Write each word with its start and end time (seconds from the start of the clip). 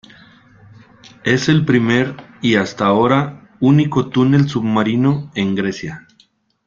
Es 1.23 1.47
el 1.47 1.63
primer 1.63 2.15
y 2.41 2.55
hasta 2.55 2.87
ahora 2.87 3.51
único 3.59 4.09
túnel 4.09 4.49
submarino 4.49 5.29
en 5.35 5.53
Grecia. 5.53 6.07